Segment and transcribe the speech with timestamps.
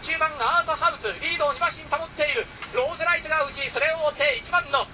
[0.00, 2.44] 9番アートハウスリードを2馬身保っている。
[2.76, 4.84] ローゼライトが内それを追って1番の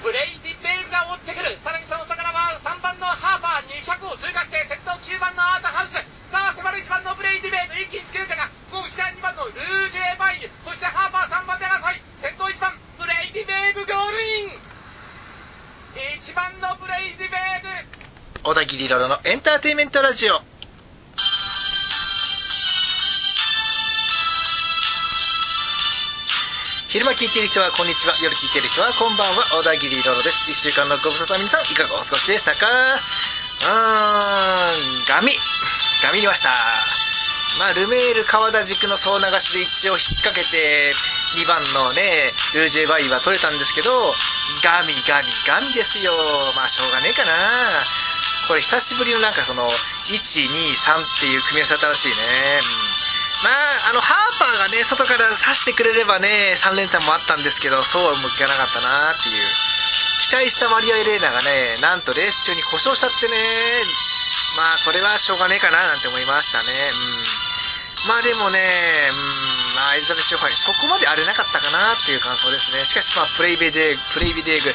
[0.00, 1.56] ブレイディヴェーグが追ってくる。
[1.60, 6.00] さらにその下からは3番のハーパー200を通過して先頭9番のアートハウス。
[6.28, 7.82] さあ迫る1番のブレイディヴェーグ。
[7.84, 10.50] 一気につけるかがここ内から2番のルージュエヴァイユ。
[10.64, 12.00] そしてハーパー3番で争い。
[12.18, 14.56] 先頭1番ブレイディヴェーグゴールイン。
[16.16, 17.86] 1番のブレイディヴェーグ。
[18.42, 20.40] 小田切ロロのエンターテインメントラジオ。
[26.94, 28.14] 昼間聞いている人はこんにちは。
[28.22, 29.42] 夜聞いている人はこんばんは。
[29.50, 30.46] 小田切ロロです。
[30.46, 32.70] 1週間のご無沙汰皆さんいかがお過ごしでしたか？
[32.70, 35.34] うーんガミ。
[36.06, 36.54] ガミりました。
[37.58, 40.94] まあルメール川田軸の総流しで一応引っ掛けて
[41.34, 43.90] 2番のねルージェバイは取れたんですけど
[44.62, 46.14] ガミガミガミですよ。
[46.54, 47.82] まあしょうがねえかな。
[48.46, 52.14] これ久しぶりのなんかその123っていう組み合わせだったらしいね、
[52.62, 53.03] うん。
[53.44, 59.44] まあ、あの、ハーパーがね、外から刺してくれればね、3連単もあったんですけど、そうはもいかなかったなっていう。
[60.24, 63.36] 期待したマリア・エレーナがね、なんとレース中に故障しちゃってね、
[64.56, 66.72] まあ、これはしょうがねえかななんて思いましたね。
[66.72, 68.08] うん。
[68.08, 72.84] まあでもね、うん、まあ、エリザベス・ショファイ、そこまで荒れなかったかなっていう感想ですね。
[72.84, 74.72] しかし、まあ、ブレイディヴェーグ、ブレイディヴェーグ、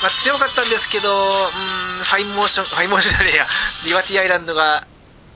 [0.00, 3.46] まあ、強かったんですけど、うん、ファインモーション、ファインモーションじゃねえや、
[3.84, 4.84] リバティアイランドが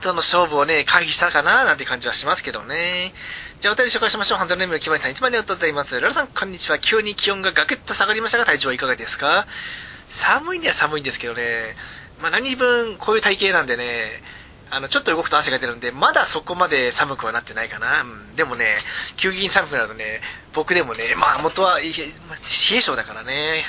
[0.05, 3.11] との勝負をね、回避したかななんて感じはしますけどね。
[3.59, 4.37] じゃあお便り紹介しましょう。
[4.37, 5.99] ハンドルネームの、木林さん、1番でおとうございます。
[5.99, 6.77] ララさん、こんにちは。
[6.77, 9.47] 急に気温がガクッと下がりましたが、体調はいかがですか？
[10.09, 11.75] 寒いには寒いんですけどね、
[12.21, 14.21] まあ何分こういう体型なんでね、
[14.69, 18.01] あの、ちょっと動くと汗が出るんで、まだそこまで寒くはなってないかな。
[18.01, 18.77] うん、でもね、
[19.17, 20.21] 急激に寒くなるとね、
[20.53, 23.65] 僕でもね、まあ元は冷え性だからね、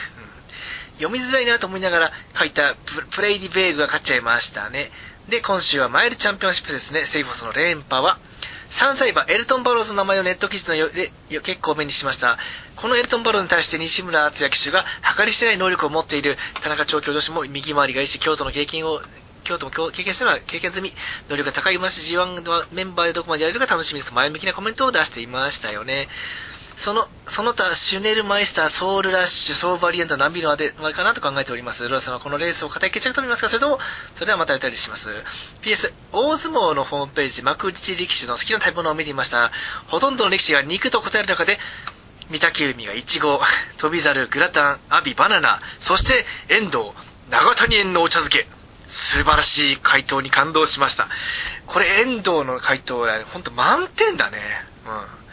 [0.98, 2.74] うん、読みづらいなと思いながら書いた
[3.10, 4.90] プレイディベーグが勝っちゃいましたね。
[5.28, 7.04] で、今週はマイルチャンピオンシップですね。
[7.04, 8.18] セイフォスの連覇は、
[8.70, 11.10] 3歳馬エルトン・バローズの名前をネット記事のよで
[11.42, 12.38] 結構目にしました。
[12.76, 14.84] このエルトン・バローに対して西村敦也騎手が
[15.16, 19.00] 計り知れない能力を持っている田中調教女子も右回りがいいし、京都の経験を
[19.42, 20.92] 京都も経験したのは経験済み、
[21.28, 24.14] 能力が高い馬し G1 のメンバーでどこまでやれるか楽しみです。
[24.14, 26.06] 前向きなコメントを出していましたよね。
[26.76, 31.88] その、その他、シュネルマイスター、ソウルラッシュ、ソーバリエント、何ビルまでかなと考えております。
[31.88, 33.78] ローさんはこのレースを固い決着と見ますかそれとも、
[34.14, 35.08] それではまたやったりします。
[35.62, 39.50] PS、大相撲のホームページ、幕内力士の好きな食べ物を見ていました。
[39.86, 41.58] ほとんどの力士が肉と答える中で、
[42.30, 43.40] 御嶽海がイチゴ、
[43.78, 46.90] 飛猿、グラタン、アビ、バナナ、そして遠藤、
[47.30, 48.46] 長谷園のお茶漬け。
[48.86, 51.08] 素晴らしい回答に感動しました。
[51.66, 54.38] これ遠藤の回答は、ほんと満点だね。
[54.86, 55.25] うん。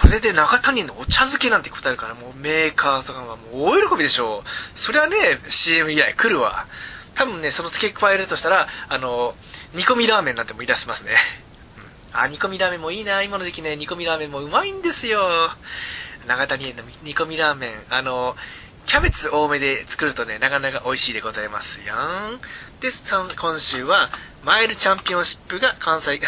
[0.00, 4.78] これで中谷のお茶漬けなんて答えるから、もうメーカーさんはもう大喜びでしょう。
[4.78, 5.16] それはね、
[5.48, 6.66] CM 以来来るわ。
[7.14, 9.34] 多分ね、その付け加えるとしたら、あの、
[9.74, 11.16] 煮込みラーメンなんても言い出しますね。
[12.12, 13.22] うん、あ、煮込みラーメンもいいな。
[13.22, 15.50] 今の時期ね、煮込みラーメンもうまいんですよ。
[16.28, 17.70] 長谷園の煮込みラーメン。
[17.88, 18.36] あの、
[18.84, 21.94] キャベツ多めで作るとね、なかなか美味しいでございますよ。
[22.80, 22.90] で、
[23.34, 24.10] 今週は、
[24.44, 26.20] マイルチャンピオンシップが関西、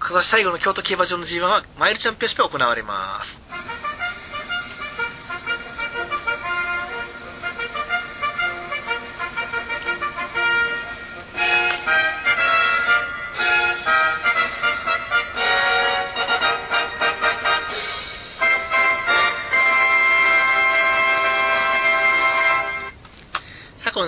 [0.00, 3.47] 今年最後の京都競馬場の G1 はマイルチャンピオンシップが行われます。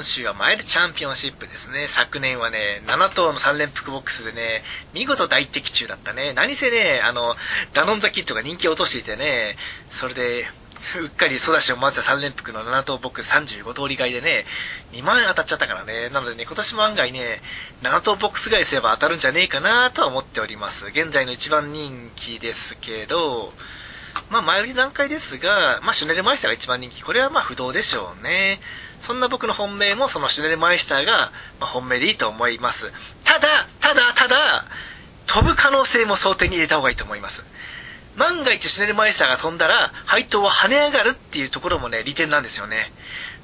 [0.01, 1.87] 今週はマイルチャンピオンシップですね。
[1.87, 4.63] 昨年はね、7頭の3連複ボックスでね、
[4.95, 6.33] 見事大的中だったね。
[6.33, 7.35] 何せね、あの、
[7.75, 9.57] ダノンザキットが人気を落としていてね、
[9.91, 10.47] それで、
[11.03, 14.47] うっかりソダシを混ぜた3連複の7頭ボックス35通り買いでね、
[14.93, 16.09] 2万円当たっちゃったからね。
[16.09, 17.43] なのでね、今年も案外ね、
[17.83, 20.87] 7頭ボックス買いすれば当たるんじゃねえかなとは思っております。
[20.87, 23.53] 現在の一番人気ですけど、
[24.31, 27.03] まあ前売り段階ですが、まあシュネルマイスターが一番人気。
[27.03, 28.61] これはまあ不動でしょうね。
[29.01, 32.93] そんな僕の本命もそのシュネルマイスターが、ま本命でいいと思います。
[33.25, 33.49] ただ、
[33.81, 34.67] ただ、ただ、
[35.27, 37.45] 飛ぶ可能性も想定に入れた方がいいと思います。
[38.17, 42.93] 万が一シュネルマイスターが飛んだら、配当は跳ね上がるっていうところもね、利点なんですよね。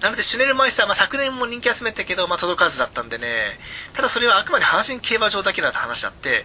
[0.01, 3.59] なので、シュネルマイスター、まあ、昨年も人気集めたけど、まあ、届かずだったんでね、
[3.95, 6.45] ただそれはあくまで阪神競馬場だけだって話だって、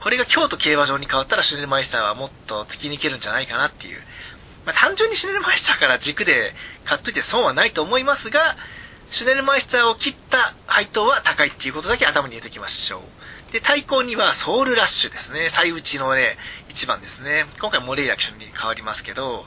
[0.00, 4.02] これが京都競馬場に変わったらシュネルマイスターはもっと突き抜けるんじゃないかなっていう。
[4.68, 6.52] まあ、単純にシュネルマイスターから軸で
[6.84, 8.54] 買っといて損はないと思いますが、
[9.10, 13.52] シュネルマイスターを切った配当は高いっていうことだけ頭に入れておきましょう。
[13.52, 15.48] で、対抗にはソウルラッシュですね。
[15.48, 16.36] 最内のね、
[16.68, 17.46] 1番ですね。
[17.58, 19.46] 今回モレイラ騎手に変わりますけど、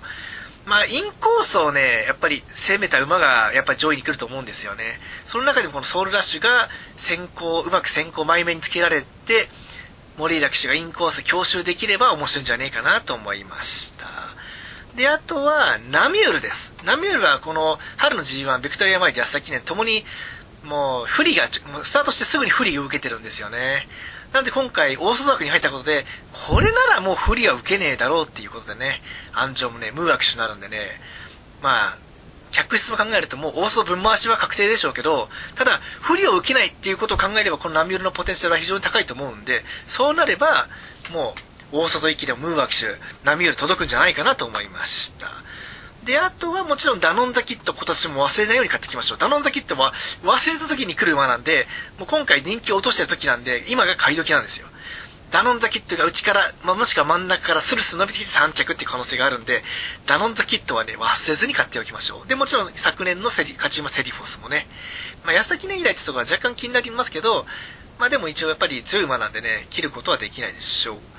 [0.66, 4.84] まあ、インコースをね、やっぱり攻めた馬がやっぱり上位に来ると思うんですよね。
[5.28, 9.50] その中でもこのソウルラッシュが先行、うまく先行前面につけられて、
[10.18, 14.01] 森浦騎手がインコース強襲できれば面白いんじゃねえかなと思いました
[14.96, 16.74] であとはナミュールです。
[16.86, 20.04] ナミュールはこの春の G1 ビクトリアマイル安田記念ともに
[20.64, 23.88] もう不利がスタートしてすぐに不利を受けてるんですよね。
[24.34, 26.06] なんで今回、オーソドックに入ったことで、
[26.48, 29.02] これならもう不利は受けねえだろうっていうことでね、
[29.34, 30.88] 安城もね、ムーア騎手になるんでね、
[31.62, 31.98] まあ、
[32.52, 40.68] 客室も考えるともうオーソド分回しは確定でしょうけど、ただ、不利を受けないっていうことを考えれば、このナミュールのポテンシャルは非常に高いと思うんで、そうなれば、
[41.12, 42.88] もう、オーソド行きでもムーア騎手、
[43.24, 45.30] ナミュール届くんじゃないかなと思いました。
[46.04, 49.18] で、あとはもちろんダノンザキット今年も忘れないように買ってきましょう。
[49.18, 51.68] ダノンザキットは忘れた時に来る馬なんで、
[52.00, 54.68] もう今回人気を落としてる時なんで、今が買い時なんですよ。
[55.30, 59.64] ダノンザキットが内から、まあ、もしくは真ん中からスルスル伸びてきて3着っていう可能性があるんで、
[60.06, 62.28] ダノンザキットはね、忘れずに買っておきましょう。
[62.28, 64.68] で、もちろん昨年のセリ、勝ち馬セリフォスもね、
[65.24, 67.46] まあ、安田記念以来ってところは若干気になりますけど、
[67.98, 71.11] まあでも一応やっぱり強い馬なんでね、切ることはできないでしょう。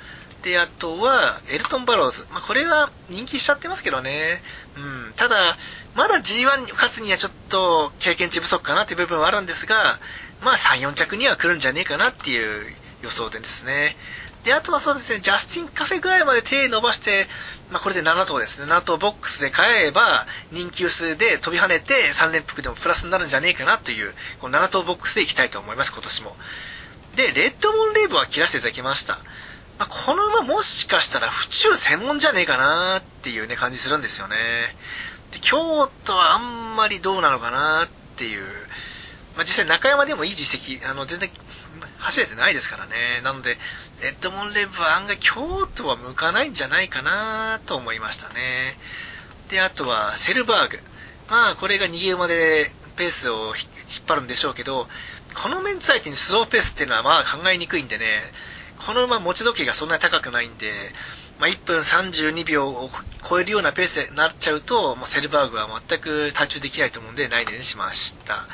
[0.43, 2.27] で、あとは、エルトン・バローズ。
[2.33, 4.43] まあ、これは人気しちゃってますけどね。
[4.77, 5.13] うん。
[5.15, 5.37] ただ、
[5.95, 9.99] まだ G1 勝つにはちょっと経験値不足かなっていう部分はあるんですが、
[10.41, 13.97] まあ3、4着には来るんじゃねえかなっていう予想でですね。
[14.43, 17.29] で、あとはそうですね、ジャスティンカフェぐらいまで手伸ばして、
[17.71, 26.37] まあこれで7頭ですね、7頭ボックスで買えば、人気薄で飛び跳ねて3連複でもプラスになるんじゃねえかなという、この7頭ボックスでいきたいと思います、今年も。
[27.15, 29.21] で、レッドモンレーブは切らせていただきました。
[29.83, 34.37] まあ、この馬もしかしたら府中専門じゃねえかなっていうね、感じするんですよね。
[35.33, 38.45] で、京都はあんまりどうなのかなっていう。
[39.35, 41.31] まあ、実際中山でもいい実績、あの、全然
[41.99, 42.93] 走れてないですからね。
[43.25, 43.59] なので、
[44.01, 48.79] レッドモンレブは案外京都は向かないんじゃないかなと思いましたね。
[49.51, 50.79] で、あとはセルバーグ。
[51.29, 54.87] まあ、これが逃げ馬でペースを引っ張るんでしょうけど、
[55.35, 58.05] このメンツ相手にスローペースっていうのはまあ考えにくいんでね、
[58.87, 60.73] この馬持ち時計がそんなに高くないんで、
[61.39, 62.89] まあ、1分32秒を
[63.29, 68.47] 超えるようなペースになっちゃうと、もうセルバーグは全く太刀できないと思うんで、ないでにしました。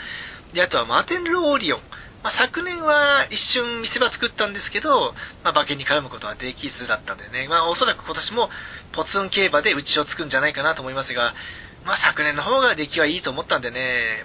[0.52, 1.80] で、あとはマーテン・ローリオン。
[2.22, 5.14] まあ、昨年は一瞬見せ場作ったんですけど、
[5.44, 8.50] まあ、馬券に絡むことはできずだったんでね、まあ、おそらく今年も
[8.92, 11.32] ポツン競馬で内をつくんじゃないかなと思いますが、
[11.86, 14.24] まあ、昨年の方が出来はいいと思ったんでね、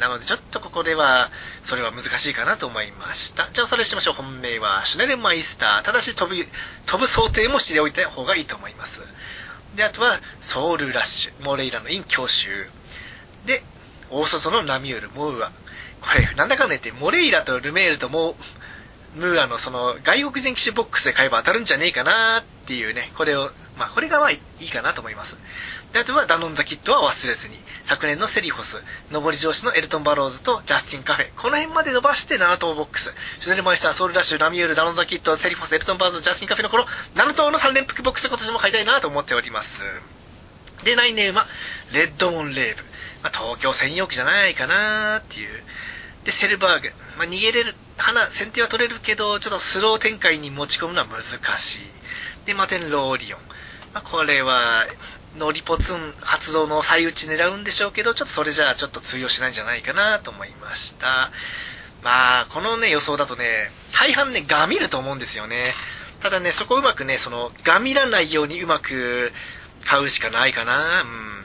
[0.00, 1.30] なのでちょっとここでは、
[1.62, 3.48] それは難しいかなと思いました。
[3.52, 4.14] じゃあおさらいしましょう。
[4.14, 5.82] 本命はシュネルマイスター。
[5.82, 6.42] ただし飛ぶ、
[6.86, 9.02] 飛ぶ想定もしておいた方がいいと思います。
[9.76, 11.44] で、あとは、ソウルラッシュ。
[11.44, 12.68] モレイラのイン教習。
[13.46, 13.62] で、
[14.10, 15.52] 大外のナミュール、モウア。
[16.00, 18.34] これ、なんだかんだ言って、モレイラとルメールとモ
[19.14, 25.36] ムーアのその外国人機種ボックスで買えば当たるんじゃねえかなっていうね、これを、まあこれがまあいいかなと思います。
[25.92, 27.58] で、あとはダノンザキッドは忘れずに、
[27.90, 36.84] 昨年のセリフォス、上り調子のエルトン・バローズとジャスティン・カフェ、この辺まで伸ばして7頭ボックス、シュネルマイスター、ソウルラッシュ、ナミュール、ダノンザキッド、セリフォス、エルトン・バローズ、ジャスティン・カフェのこの
[37.16, 39.82] 7頭の3連複ボックス今年も買いたいなと思っております。
[40.84, 41.48] で、来年は、
[41.92, 42.84] レッドモンレーヴ。
[43.24, 45.64] まあ、東京専用機じゃないかなっていう。
[46.22, 46.92] で、セルバーグ。
[47.18, 51.80] まあ、逃げれる、花、先手は取れるけど、ちょっとスロー展開に持ち込むのは難しい。
[52.46, 53.40] で、マテンローリオン。
[53.92, 54.86] まあ、これは、
[55.36, 61.30] のリポツン発動の最打ち狙うんでしょうけど、ちょっとそれじゃあちょっと通用しないんじゃないかなと思いました。
[62.02, 65.74] まあ、このね、予想だとね、大半ね、ガミると思うんですよね。
[66.20, 69.32] ただね、そこうまくね、その、ガミらないようにうまく
[69.84, 71.02] 買うしかないかな。
[71.02, 71.44] うん。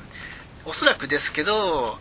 [0.65, 1.97] おそらくですけど、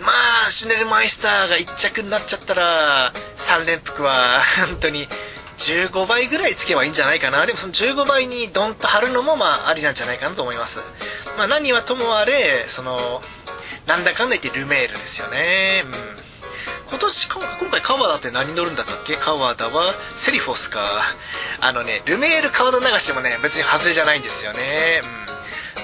[0.00, 0.12] ま
[0.46, 5.08] あ、シュネルマイスターが1着になっちゃったら、3連複は、本当に、
[5.58, 7.44] 15倍ぐらいつけばいいんじゃないかな。
[7.44, 10.80] でもその15倍にドンと貼るのもまあありなんじゃないかなと思います。
[11.36, 13.20] まあ何はともあれ、その、
[13.86, 15.82] なんだかんだ言ってルメールですよね。
[15.84, 15.92] うん。
[16.90, 19.16] 今年、今回川田って何乗るんだったっけ？
[19.16, 21.02] 川田はセリフォスか。
[21.60, 25.02] あのね、ルメール川田流しもね、別に外れじゃないんですよね。
[25.02, 25.27] うん。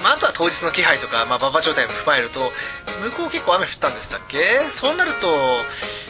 [0.04, 2.52] まあ、あとは当日の気配とか、まあ、馬場状態も踏まえると、
[3.02, 4.60] 向こう結構雨降ったんでしたっけ？
[4.70, 5.26] そうなると、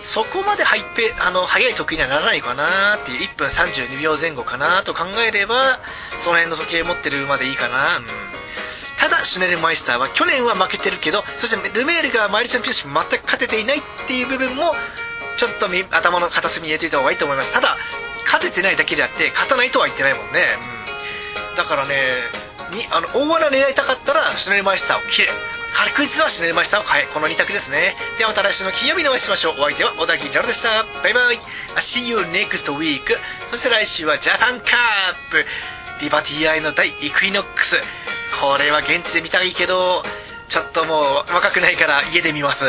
[0.02, 5.78] そこまでハイペ、あの、速い時にはならないかなっていう、1分32秒前後かなと考えれば、
[6.18, 7.96] その辺の時計持ってる馬でいいかな。
[7.98, 8.04] うん。
[8.98, 14.74] ただ、シュネルマイスターは去年は負けてるけど、そしてルメールがマイルチャンピオンシップ全く勝てていないっていう部分も、
[15.36, 17.52] ちょっと頭の片隅に入れておいた方がいいと思います。
[17.52, 17.76] ただ、
[18.24, 20.58] 勝ててないだけであって、勝たないとは言ってないもんね。
[21.50, 21.56] うん。
[21.56, 21.94] だからね、
[22.70, 25.28] にあの大穴狙いたかったらシュネルマイスターを切れ。
[25.74, 27.96] 確実はシュネルマイスターを買えこの2択ですね。
[28.18, 29.54] ではまた来週の金曜日にお会いしましょう。
[29.60, 30.84] お相手は小田切ラロでした。
[31.02, 31.36] バイバイ。
[31.76, 33.02] See you next week
[33.50, 35.44] そして来週はジャパンカップ。
[36.00, 37.76] リバティアイの大イクイノックス。
[38.40, 40.02] これは現地で見たいけど
[40.48, 42.66] ちょっともう若くないから家で見ます。